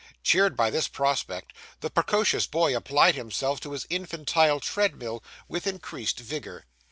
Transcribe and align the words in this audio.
Cheered 0.23 0.57
by 0.57 0.71
this 0.71 0.87
prospect, 0.87 1.53
the 1.81 1.91
precocious 1.91 2.47
boy 2.47 2.75
applied 2.75 3.13
himself 3.13 3.59
to 3.59 3.73
his 3.73 3.85
infantile 3.87 4.59
treadmill, 4.59 5.23
with 5.47 5.67
increased 5.67 6.19
vigour. 6.21 6.65